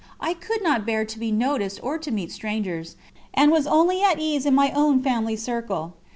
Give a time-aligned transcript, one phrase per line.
[0.19, 2.95] I could not bear to be noticed or to meet strangers,
[3.35, 5.93] and was only at ease in my own family circle.